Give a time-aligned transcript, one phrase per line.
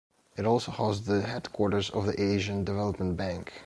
[0.35, 3.53] It also hosts the headquarters of the Asian Development Bank.